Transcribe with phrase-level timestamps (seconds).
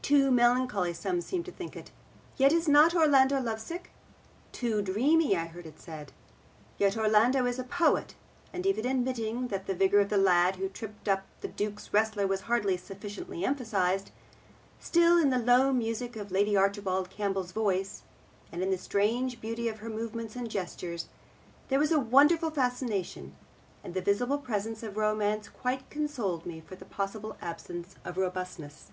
[0.00, 1.90] Too melancholy some seemed to think it.
[2.38, 3.90] Yet is not Orlando lovesick?
[4.50, 6.10] Too dreamy, I heard it said.
[6.78, 8.14] Yet Orlando is a poet.
[8.50, 12.26] And even admitting that the vigour of the lad who tripped up the Duke's wrestler
[12.26, 14.10] was hardly sufficiently emphasised,
[14.80, 18.04] still in the low music of Lady Archibald Campbell's voice,
[18.50, 21.08] and in the strange beauty of her movements and gestures,
[21.68, 23.36] there was a wonderful fascination,
[23.82, 28.90] and the visible presence of romance quite consoled me for the possible absence of robustness.